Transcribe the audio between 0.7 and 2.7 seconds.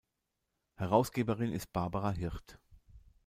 Herausgeberin ist Barbara Hirt.